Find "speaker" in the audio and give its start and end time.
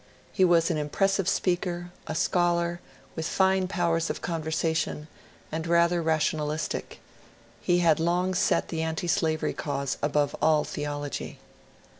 1.29-1.91